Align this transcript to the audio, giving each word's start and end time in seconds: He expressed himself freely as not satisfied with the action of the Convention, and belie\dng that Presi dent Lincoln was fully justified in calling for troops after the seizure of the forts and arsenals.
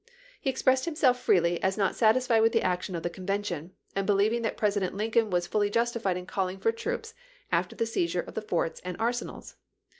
He 0.39 0.49
expressed 0.49 0.85
himself 0.85 1.19
freely 1.19 1.61
as 1.61 1.77
not 1.77 1.95
satisfied 1.95 2.39
with 2.41 2.53
the 2.53 2.63
action 2.63 2.95
of 2.95 3.03
the 3.03 3.09
Convention, 3.11 3.73
and 3.95 4.07
belie\dng 4.07 4.41
that 4.41 4.57
Presi 4.57 4.79
dent 4.79 4.95
Lincoln 4.97 5.29
was 5.29 5.45
fully 5.45 5.69
justified 5.69 6.17
in 6.17 6.25
calling 6.25 6.57
for 6.57 6.71
troops 6.71 7.13
after 7.51 7.75
the 7.75 7.85
seizure 7.85 8.21
of 8.21 8.33
the 8.33 8.41
forts 8.41 8.81
and 8.83 8.97
arsenals. 8.99 9.57